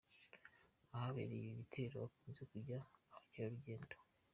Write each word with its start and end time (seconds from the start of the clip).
Ahabere 0.95 1.31
ibi 1.35 1.49
bitero 1.59 1.95
hakunze 2.03 2.41
kujya 2.51 2.77
abakerarugendo. 3.13 3.95